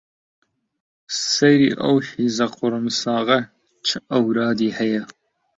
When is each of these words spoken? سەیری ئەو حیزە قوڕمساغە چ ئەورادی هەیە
سەیری 1.33 1.69
ئەو 1.81 1.95
حیزە 2.09 2.47
قوڕمساغە 2.55 3.39
چ 3.87 3.89
ئەورادی 4.11 4.75
هەیە 4.77 5.03